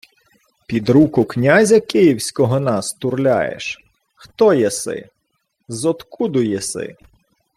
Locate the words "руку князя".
0.89-1.79